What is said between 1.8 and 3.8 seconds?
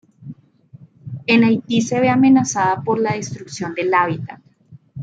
se ve amenazada por la destrucción